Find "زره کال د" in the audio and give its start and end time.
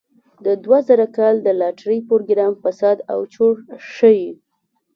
0.87-1.47